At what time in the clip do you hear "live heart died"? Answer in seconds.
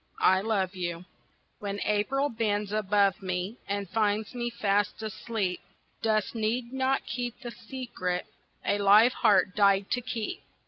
8.79-9.91